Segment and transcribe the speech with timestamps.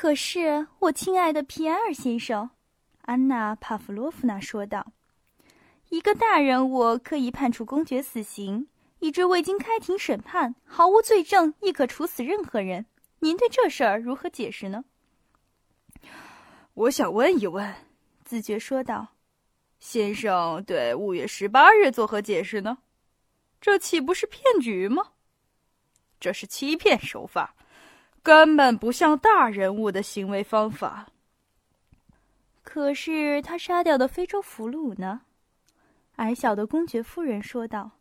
[0.00, 2.50] 可是，我亲爱的皮埃尔先生，
[3.00, 4.92] 安娜·帕夫洛夫娜说道
[5.90, 8.68] ：“一个大人物可以判处公爵死刑，
[9.00, 12.86] 以致未经开庭审判、毫无罪证亦可处死任何人。
[13.18, 14.84] 您对这事儿如何解释呢？”
[16.74, 17.74] 我想问一问，
[18.24, 19.08] 子爵说道
[19.80, 22.78] ：“先生对五月十八日作何解释呢？
[23.60, 25.14] 这岂不是骗局吗？
[26.20, 27.56] 这是欺骗手法，
[28.28, 31.06] 根本不像大人物的行为方法。
[32.62, 35.22] 可是他杀掉的非洲俘虏呢？”
[36.16, 37.92] 矮小的公爵夫人说道：“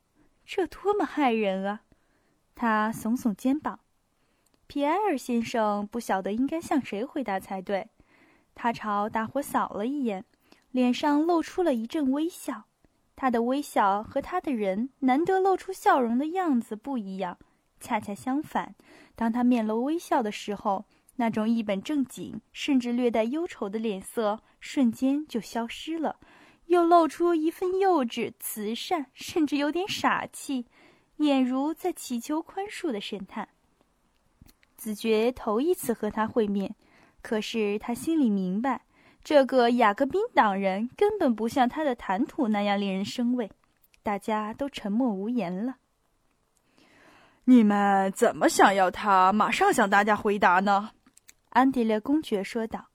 [0.46, 1.84] 这多么害人啊！”
[2.56, 3.80] 他耸耸肩膀。
[4.68, 7.88] 皮埃尔先生不晓得应该向谁回答才对。
[8.54, 10.26] 他朝大伙扫了一眼，
[10.72, 12.66] 脸上露出了一阵微笑。
[13.16, 17.38] 他的微笑和他的人难得露出笑容的样子不一样，
[17.80, 18.76] 恰恰相反。
[19.16, 26.18] 当他面露微笑的时候，那种一本正经甚至略带忧愁的脸色瞬间就消失了，
[26.68, 30.66] 又露出一份幼稚、慈善，甚至有点傻气，
[31.18, 33.50] 俨如在祈求宽恕的神探。
[34.76, 36.76] 子爵头一次和他会面。
[37.24, 38.84] 可是他心里明白，
[39.24, 43.52] 这个雅各宾党人根本不像他的谈吐那样令人生畏。
[44.04, 45.78] 大家都沉默无言了。
[47.50, 50.92] 你们怎么想要他马上向大家回答呢？
[51.52, 52.90] 安迪列公爵说道。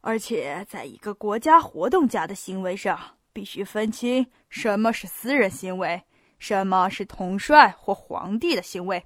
[0.00, 2.96] 而且，在一个国家活动家的行为上，
[3.32, 6.04] 必须分清什么是私人行为，
[6.38, 9.04] 什么是统帅或皇帝的行为。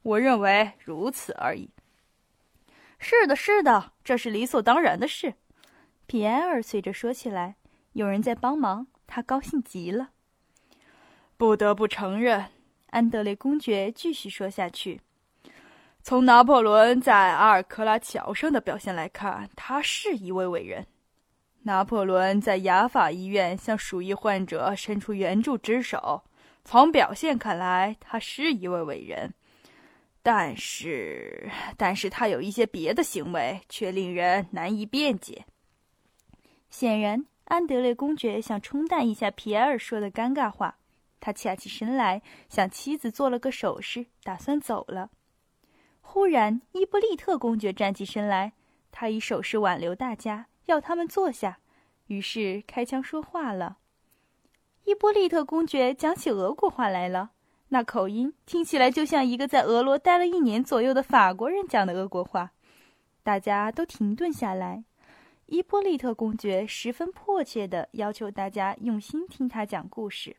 [0.00, 1.68] 我认为如此而已。
[2.98, 5.34] 是的，是的，这是理所当然的事。
[6.06, 7.56] 皮埃尔随着说起来，
[7.92, 10.08] 有人在帮忙，他高兴极了。
[11.36, 12.46] 不得不承认，
[12.92, 15.00] 安德烈公爵继续说下去
[16.04, 20.86] ：“从拿破仑在阿尔克拉桥上的表现来看，他是一位伟人。
[21.62, 26.22] 拿破仑在雅法医院向鼠疫患者伸出援助之手，
[26.66, 29.32] 从表现看来，他是一位伟人。”
[30.22, 35.46] 但是，但是他有一些别的行为，却令人难以辩解。
[36.68, 40.76] 显然，安德烈公爵想冲淡一下皮埃尔说的尴尬话，
[41.22, 45.10] 他恰起身来，向妻子做了个手势，打算走了。
[46.00, 48.54] 忽然，伊波利特公爵站起身来，
[48.90, 51.60] 他以手势挽留大家，要他们坐下，
[52.08, 53.78] 于是开腔说话了。
[54.82, 57.30] 伊波利特公爵讲起俄国话来了。
[57.68, 62.50] 那口音听起来就像一个在俄罗待了一年左右的法国人讲的俄国话，
[63.22, 64.82] 大家都停顿下来。
[65.46, 70.36] 伊波利特公爵十分迫切地要求大家用心听他讲故事。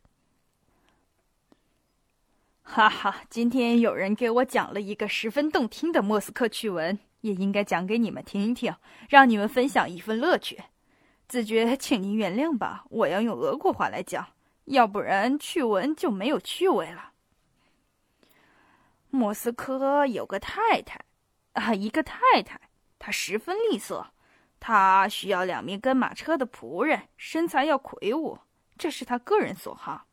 [2.64, 8.74] 哈哈，今天有人给我讲了一个十分动听的莫斯科趣闻，也应该讲给你们听听，
[9.10, 10.60] 让你们分享一份乐趣。
[11.28, 14.26] 子爵，请您原谅吧，我要用俄国话来讲，
[14.66, 17.12] 要不然趣闻就没有趣味了。
[19.10, 21.00] 莫斯科有个太太，
[21.52, 22.60] 啊，一个太太，
[22.98, 24.04] 她十分吝啬，
[24.60, 28.40] 她需要两名跟马车的仆人，身材要魁梧，
[28.78, 30.08] 这是她个人所好。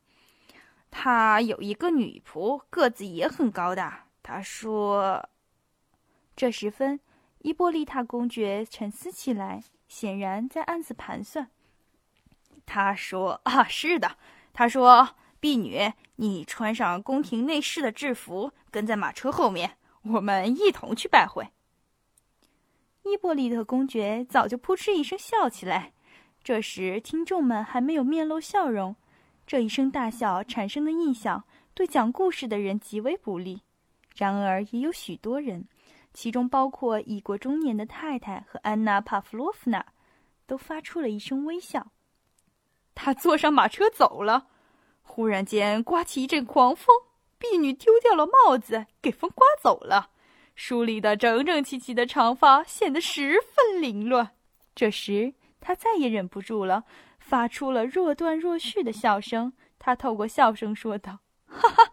[0.90, 4.06] 他有一个女仆，个子也很高大。
[4.22, 5.28] 他说，
[6.36, 7.00] 这时分，
[7.38, 11.50] 伊波利塔公爵沉思起来，显然在暗自盘算。
[12.66, 14.16] 他说：“啊，是的。”
[14.52, 15.16] 他说。
[15.42, 21.48] 婢女，你穿上宫廷内侍的制服，跟在马车后面，我们一同去拜会。
[23.04, 25.94] 伊波利特公爵早就扑哧一声笑起来，
[26.44, 28.94] 这时听众们还没有面露笑容。
[29.50, 31.42] 这一声大笑产生的印象
[31.74, 33.62] 对讲故事的人极为不利。
[34.14, 35.66] 然而也有许多人，
[36.14, 39.84] 其中包括已过中年的太太和安娜·帕夫洛夫娜，
[40.46, 41.90] 都发出了一声微笑。
[42.94, 44.46] 他坐上马车走了。
[45.02, 46.94] 忽然间刮起一阵狂风，
[47.36, 50.10] 婢女丢掉了帽子，给风刮走了，
[50.54, 54.30] 梳理的整整齐齐的长发显得十分凌乱。
[54.76, 56.84] 这时，她再也忍不住了，
[57.30, 59.52] 发出了若断若续的笑声。
[59.78, 61.92] 他透过笑声说道：“哈哈，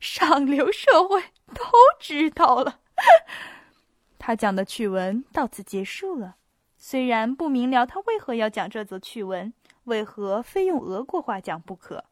[0.00, 1.62] 上流社会都
[2.00, 2.80] 知道了。
[4.18, 6.34] ”他讲的趣闻到此结束了。
[6.76, 9.54] 虽然不明了他为何要讲这则趣闻，
[9.84, 12.06] 为何非用俄国话讲不可。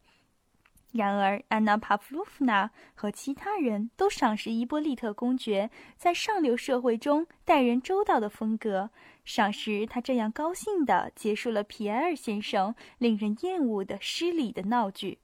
[0.93, 8.91] 然而，安娜·帕夫洛夫娜和其他人都赏识伊波利特公爵在上流社会中待人周到的风格，
[9.25, 15.19] 赏识他这样高兴地结束了皮埃尔先生令人厌恶的失礼的闹剧。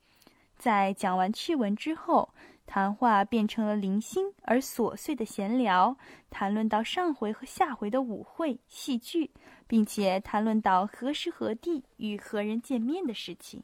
[0.56, 2.34] 在讲完趣闻之后，
[2.66, 5.96] 谈话变成了零星而琐碎的闲聊，
[6.30, 9.30] 谈论到上回和下回的舞会、戏剧，
[9.66, 13.62] 并且谈论到何时何地与何人见面的事情。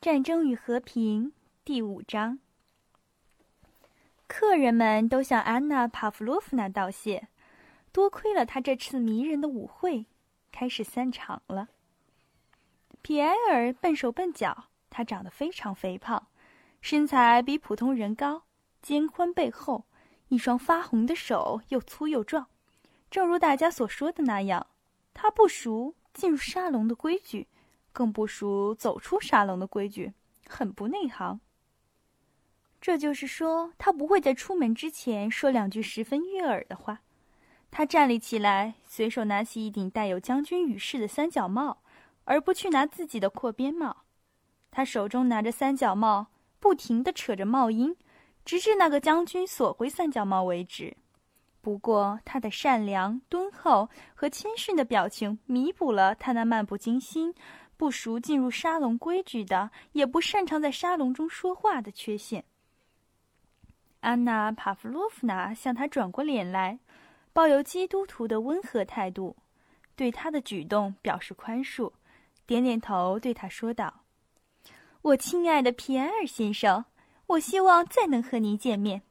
[0.00, 1.32] 战争与和平
[1.64, 2.38] 第五章。
[4.42, 7.28] 客人们都向安娜·帕夫洛夫娜道谢，
[7.92, 10.04] 多亏了她这次迷人的舞会，
[10.50, 11.68] 开始散场了。
[13.02, 16.26] 皮埃尔笨手笨脚，他长得非常肥胖，
[16.80, 18.42] 身材比普通人高，
[18.82, 19.84] 肩宽背厚，
[20.26, 22.48] 一双发红的手又粗又壮。
[23.08, 24.66] 正如大家所说的那样，
[25.14, 27.46] 他不熟进入沙龙的规矩。
[27.92, 30.12] 更不熟走出沙龙的规矩，
[30.48, 31.40] 很不内行。
[32.82, 37.00] 这就是说，他不会在出门之前说两句十分悦耳的话。
[37.70, 41.78] 他站立起来，随手拿起一顶带有将军羽饰的三角帽，
[42.24, 43.98] 而不去拿自己的阔边帽。
[44.72, 46.26] 他手中拿着三角帽，
[46.58, 47.96] 不停地扯着帽缨，
[48.44, 50.96] 直至那个将军索回三角帽为止。
[51.60, 57.32] 不过，他的善良、敦厚和谦逊的表情弥补了他那漫不经心。
[57.76, 62.44] 不熟进入沙龙规矩的，也不擅长在沙龙中说话的缺陷。
[64.02, 66.80] 安娜·帕夫洛夫娜向他转过脸来，
[67.32, 69.36] 抱有基督徒的温和态度，
[69.94, 71.92] 对他的举动表示宽恕，
[72.44, 74.02] 点点头，对他说道
[75.02, 76.84] ：“我亲爱的皮埃尔先生，
[77.28, 79.02] 我希望再能和您见面，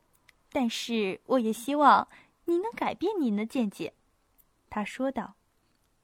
[0.51, 2.09] 但是我也希望
[2.43, 3.93] 您能改变您的见解。”
[4.69, 5.35] 他说道。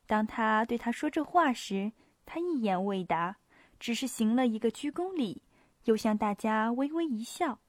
[0.05, 1.91] 当他对他说这话时，
[2.25, 3.35] 他一言未答，
[3.77, 5.41] 只是行了一个鞠躬礼，
[5.83, 7.59] 又向大家微微一笑。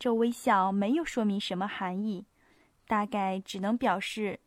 [0.00, 2.24] 这微笑没有说明什么含义，
[2.88, 4.40] 大概只能表示：“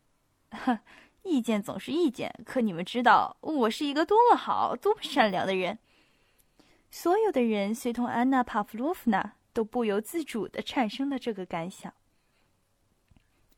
[0.49, 0.79] 哼，
[1.21, 5.77] 意见总是意见，可你们知道我是一个多么好、多么善良的人。”
[6.89, 11.93] 所有的人随同安娜·帕夫洛夫娜都不由自主地产生了这个感想。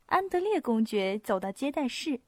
[0.07, 2.19] 安德烈公爵走到接待室，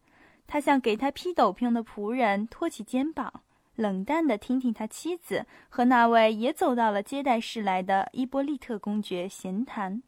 [0.48, 3.44] 他向给他披斗篷的仆人托起肩膀。
[3.78, 10.02] 冷淡地听听他妻子和那位也走到了接待室来的伊波利特公爵闲谈。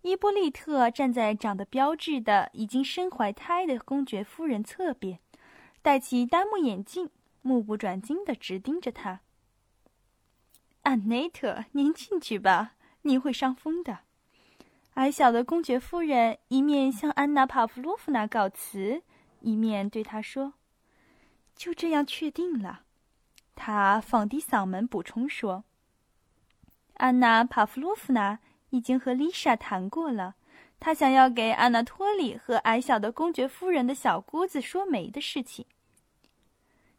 [0.00, 5.20] 伊波利特站在长得标致的、已经身怀胎的公爵夫人侧边，
[5.80, 7.10] 戴起单目眼镜，
[7.42, 9.20] 目不转睛地直盯着他。
[10.82, 12.72] 安内特，您进去吧，
[13.02, 14.00] 您会伤风的。
[14.94, 19.02] 矮小的公爵夫人一面向安娜·帕夫洛夫娜告辞，
[19.40, 20.54] 一面对他说。
[21.56, 22.82] 就这样确定了，
[23.54, 25.64] 他放低嗓门补充说
[26.94, 28.40] ：“安娜·帕夫洛夫娜
[28.70, 30.34] 已经和丽莎谈过了，
[30.80, 35.66] 她想要给安娜托里和矮小的公爵夫人的小姑子说媒的事情。”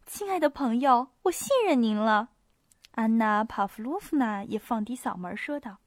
[0.06, 2.30] 亲爱的朋友，我信任您了。”
[2.92, 5.78] 安娜·帕夫洛夫娜也放低嗓门说道：“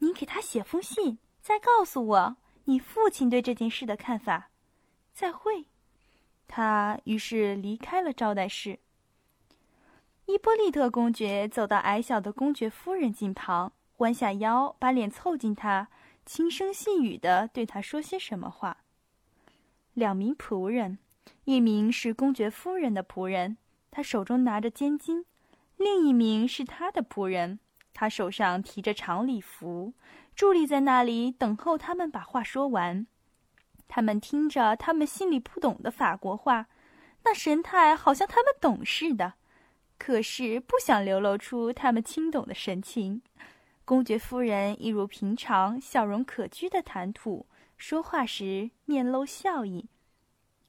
[0.00, 4.50] 您给他写封信，再告诉我你父亲对这件事的看法。
[5.14, 5.66] 再会。”
[6.48, 8.78] 他于是离开了招待室。
[10.26, 15.88] 伊波利特公爵走到矮小的公爵夫人近旁，弯下腰，把脸凑近她，
[16.24, 18.78] 轻声细语地对她说些什么话。
[19.94, 20.98] 两名仆人，
[21.44, 23.56] 一名是公爵夫人的仆人，
[23.90, 25.24] 他手中拿着尖巾；
[25.76, 27.60] 另一名是他的仆人，
[27.94, 29.94] 他手上提着长礼服，
[30.36, 33.06] 伫立在那里等候他们把话说完。
[33.88, 36.66] 他们听着他们心里不懂的法国话，
[37.24, 39.34] 那神态好像他们懂似的，
[39.98, 43.22] 可是不想流露出他们听懂的神情。
[43.84, 47.46] 公爵夫人一如平常笑容可掬的谈吐，
[47.76, 49.88] 说话时面露笑意。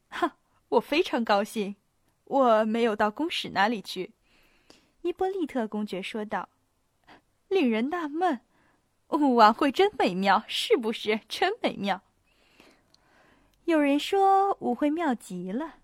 [0.09, 0.37] 哈，
[0.69, 1.75] 我非常高兴，
[2.25, 4.13] 我没有到公使那里去。”
[5.01, 6.49] 伊波利特公爵说道
[7.49, 8.39] ，“令人纳闷，
[9.07, 11.19] 晚会真美妙，是不是？
[11.27, 12.01] 真美妙。”
[13.67, 15.79] 有人说舞会妙极了，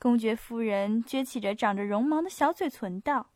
[0.00, 3.30] 公爵夫人撅起着长着绒毛的小嘴唇道：“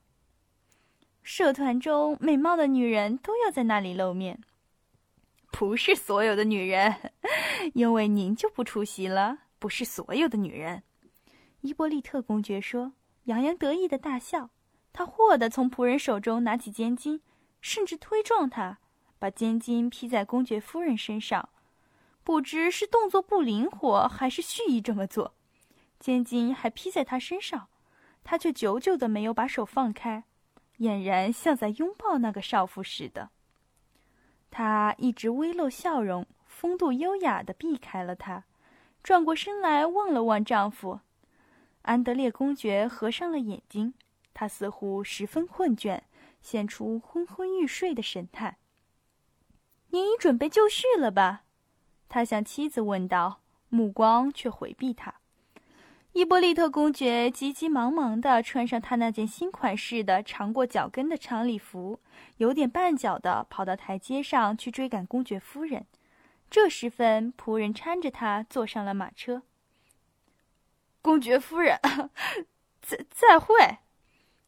[1.22, 4.40] 社团中美貌的女人都要在那里露面，
[5.52, 7.12] 不是所有的女人，
[7.74, 9.38] 因为您就不出席了。
[9.60, 10.82] 不是所有的女人。”
[11.62, 12.94] 伊波利特公爵说，
[13.26, 14.50] 洋洋得意的大笑。
[14.92, 17.20] 他霍地从仆人手中拿起尖巾，
[17.60, 18.80] 甚至推撞他，
[19.20, 21.48] 把尖巾披在公爵夫人身上。
[22.24, 25.34] 不知是动作不灵活，还是蓄意这么做，
[26.00, 27.68] 尖巾还披在他身上，
[28.24, 30.24] 他却久久的没有把手放开，
[30.78, 33.28] 俨然像在拥抱那个少妇似的。
[34.50, 38.44] 他一直微露笑容，风度优雅的避开了他，
[39.02, 41.00] 转过身来望了望丈夫。
[41.82, 43.92] 安德烈公爵合上了眼睛，
[44.32, 46.00] 他似乎十分困倦，
[46.40, 48.56] 现出昏昏欲睡的神态。
[49.88, 51.43] 您已准备就绪了吧？
[52.14, 53.40] 他向妻子问道，
[53.70, 55.14] 目光却回避他。
[56.12, 61.98] 伊波利特公爵急急忙忙地穿上他那件新款式的长过脚跟的长礼服，
[62.36, 65.86] 有点绊脚地跑到台阶上去追赶公爵夫人。
[66.48, 69.42] 这时分，仆人搀着他坐上了马车。
[71.02, 71.80] 公爵夫人，
[72.80, 73.78] 再再会！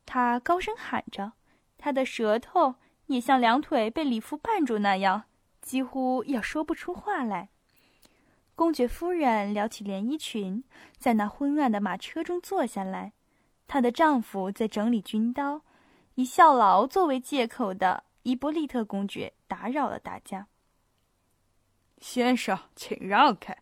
[0.07, 1.33] 他高声喊着，
[1.77, 5.25] 他的舌头也像两腿被礼服绊住那样。
[5.61, 7.49] 几乎要说不出话来。
[8.57, 10.65] 公爵夫人撩起连衣裙，
[10.97, 13.13] 在那昏暗的马车中坐下来。
[13.69, 15.61] 她的丈夫在整理军刀，
[16.15, 20.47] 以效劳作为借口的伊波利特公爵打扰了大家。
[21.99, 23.55] 先生，请让开！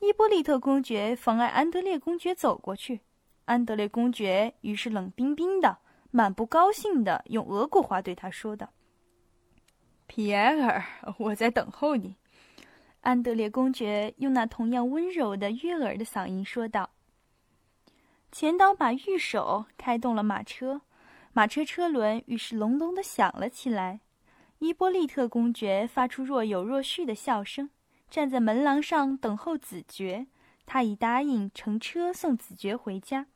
[0.00, 3.00] 伊波利特公爵妨碍安德烈公爵走过去。
[3.46, 5.78] 安德烈公爵于是冷冰冰的、
[6.10, 8.68] 满不高兴的用俄国话对他说道。
[10.06, 10.84] 皮埃尔，
[11.16, 12.16] 我在等候你。”
[13.06, 16.90] 安德烈公爵用那同样温柔的悦耳的嗓音说道。
[18.32, 20.80] 前导把御手开动了马车，
[21.32, 24.00] 马车车轮于是隆隆的响了起来。
[24.58, 27.70] 伊波利特公爵发出若有若无的笑声，
[28.10, 30.26] 站在门廊上等候子爵。
[30.66, 33.28] 他已答应乘车送子爵回家。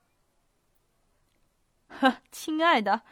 [1.86, 3.02] 呵， 亲爱的，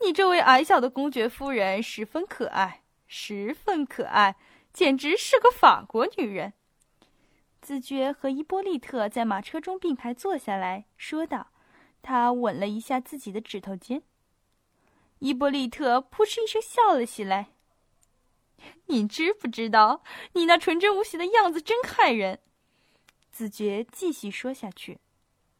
[0.00, 2.84] 你这位矮小的公爵夫人十分可爱。
[3.06, 4.34] 十分可爱，
[4.76, 6.52] 简直是个法国女人。
[7.62, 11.50] 子爵和伊波利特在马车中并排坐下来说道
[12.02, 14.02] ：“他吻了一下自己的指头尖。”
[15.20, 17.52] 伊波利特扑哧一声笑了起来。
[18.88, 20.02] “你知不知道，
[20.34, 22.40] 你那纯真无邪的样子真害人？”
[23.32, 24.98] 子爵继续说下去：“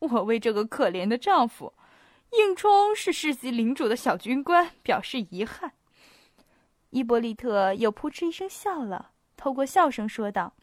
[0.01, 1.73] 我为这个可怜的丈夫，
[2.33, 5.73] 应充是世袭领主的小军官，表示遗憾。”
[6.91, 10.55] 伊波利特又扑哧一声笑了，透过笑声说道：“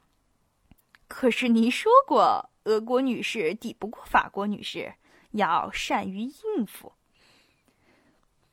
[1.08, 4.96] 可是您说过，俄国女士抵不过法国女士，
[5.32, 6.94] 要善于应付。”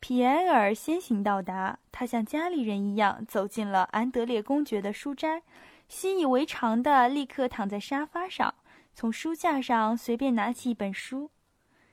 [0.01, 5.43] 皮埃尔先行到达，他像家里人一样走进了安德烈公爵的书斋，
[5.89, 8.55] 习以为常的立刻躺在沙发上，
[8.95, 11.31] 从书架上随便拿起一本书，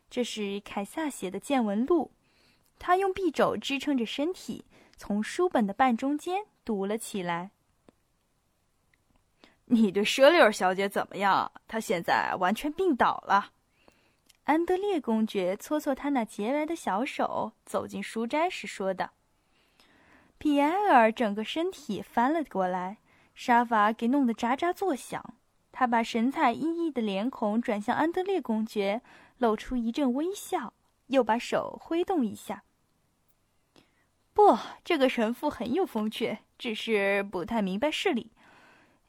[0.09, 2.11] 这是凯撒写的见闻录，
[2.79, 4.65] 他用臂肘支撑着身体。
[4.97, 7.51] 从书本的半中间读了起来。
[9.65, 11.51] 你对舍利尔小姐怎么样？
[11.67, 13.51] 她现在完全病倒了。
[14.45, 19.11] 安德烈公爵搓搓他那洁白的小手，走进书斋时说的。
[20.37, 22.97] 皮埃尔整个身体翻了过来，
[23.35, 25.35] 沙发给弄得喳喳作响。
[25.71, 29.01] 他把神采奕奕的脸孔转向安德烈公爵，
[29.37, 30.73] 露出一阵微笑，
[31.07, 32.63] 又把手挥动一下。
[34.37, 38.31] 不，这个神父很有风趣，只是不太明白事理。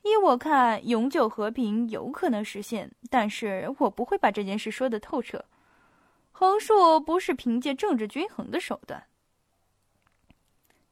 [0.00, 5.44] 依我看，永久和平有可能实现，但是我不会把这件事说得透彻。
[6.32, 9.04] 横竖不是凭借政治均衡的手段。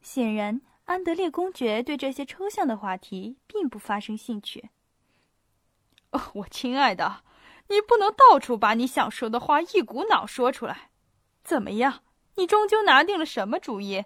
[0.03, 4.69] 显然，安德烈公爵对这些抽象的话题并不发生兴趣。
[6.11, 7.23] 哦，我亲爱的，
[7.69, 10.91] 你不能到处把你想说的话一股脑说出来。
[11.43, 12.03] 怎么样？
[12.35, 14.05] 你终究拿定了什么主意？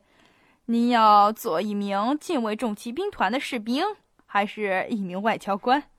[0.70, 3.84] 您要做一名禁卫重骑兵团的士兵，
[4.24, 5.90] 还是一名外交官？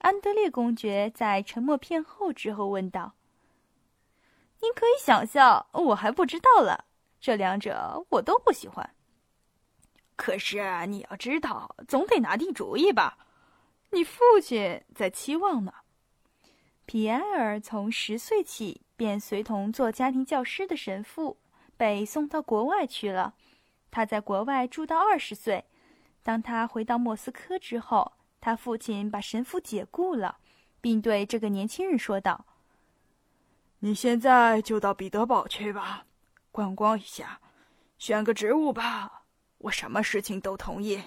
[0.00, 3.14] 安德烈公爵在沉默片后之后问道
[4.60, 6.84] ：“您可以想象，我还不知道了。
[7.22, 8.90] 这两者我都不喜欢。
[10.14, 13.16] 可是你要知道，总得拿定主意吧？
[13.92, 15.72] 你父亲在期望呢。”
[16.84, 21.38] 皮埃尔从十岁起便随同做家庭教师的神父
[21.78, 23.32] 被送到国外去了。
[23.90, 25.64] 他在国外住到二十岁，
[26.22, 30.38] 当他回到莫斯科之后，他父亲把神父解雇了，
[30.80, 32.44] 并对这个年轻人说道
[33.80, 36.04] ：“你现在就到彼得堡去吧，
[36.52, 37.40] 观光一下，
[37.98, 39.22] 选个职务吧，
[39.58, 41.00] 我什么事情都同意。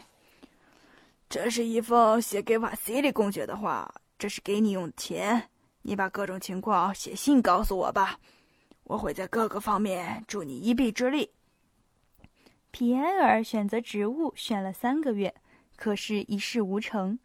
[1.29, 5.49] 这是一封写给瓦西里公爵的话，这是给你用的钱，
[5.83, 8.19] 你把各种情况写信告诉我吧，
[8.83, 11.31] 我会在各个方面助你一臂之力。”
[12.71, 15.33] 皮埃尔选择植物选了三个月，
[15.75, 17.19] 可是一事无成。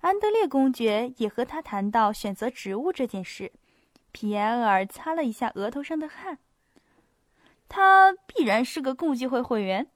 [0.00, 3.52] 安德烈公爵也和他谈到选择植物这件事。
[4.12, 6.38] 皮埃尔擦了一下额头上的汗。
[7.68, 9.88] 他必然是个共济会会员，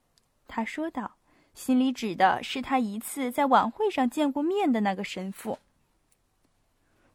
[0.46, 1.16] 他说道，
[1.54, 5.58] 心里指的是他一次在晚会上见过面的那个神父。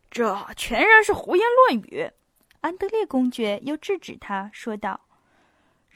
[0.09, 2.11] 这全然是胡言乱语。
[2.61, 5.06] 安德烈公爵又制止他说道。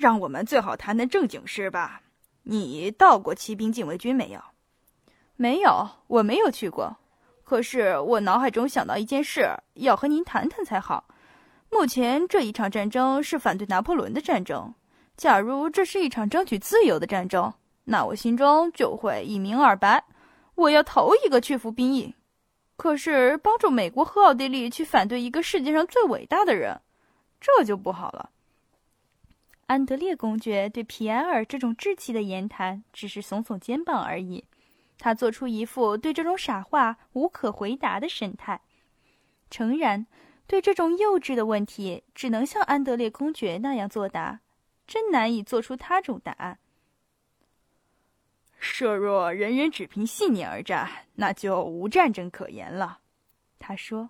[0.01, 2.01] 让我们最好谈谈正经事吧。
[2.41, 4.41] 你到过骑兵禁卫军没有？
[5.35, 6.97] 没有，我没有去过。
[7.43, 11.05] 可是我脑海中想到一件事，要和您谈谈才好。
[11.69, 14.73] 目前这一场战争是反对拿破仑的战争。
[15.15, 17.53] 假如这是一场争取自由的战争，
[17.83, 20.03] 那我心中就会一明二白，
[20.55, 22.15] 我要头一个去服兵役。
[22.75, 26.81] 可是帮助美国和奥地利去反对一个世界上最伟大的人，
[27.39, 28.30] 这就不好了。
[29.71, 34.43] 安德烈公爵对皮埃尔这种稚气的言谈只是耸耸肩膀而已，
[34.97, 38.59] 他做出一副对这种傻话无可回答的神态。
[39.49, 40.05] 诚然，
[40.45, 44.41] 对这种幼稚的问题，只能像安德烈公爵那样作答，
[44.85, 46.59] 真难以做出他种答案。
[48.59, 52.99] 设若人人只凭信念而战，那就无战争可言了。
[53.57, 54.09] 他说：“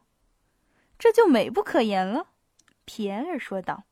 [0.97, 2.29] 这就美不可言了。”
[2.83, 3.83] 皮埃尔说道。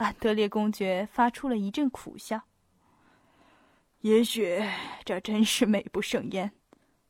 [0.00, 2.40] 安德烈公爵发出了一阵苦笑。
[4.00, 4.58] 也许
[5.04, 6.50] 这真是美不胜烟，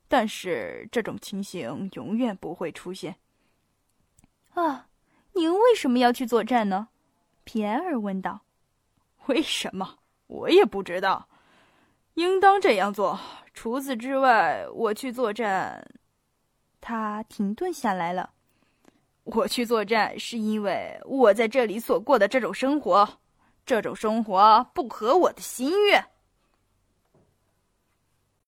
[0.09, 3.15] 但是这种情形永远不会出现。
[4.55, 4.89] 啊，
[5.31, 6.89] 您为什么要去作战呢？
[7.45, 8.41] 皮埃尔问道。
[9.27, 9.99] 为什么？
[10.27, 11.29] 我也不知道。
[12.15, 13.17] 应当这样做。
[13.53, 15.89] 除此之外，我去作战。
[16.81, 18.33] 他停顿下来了。
[19.23, 23.07] 我去作战是因为我在这里所过的这种生活，
[23.65, 26.03] 这种生活不合我的心愿。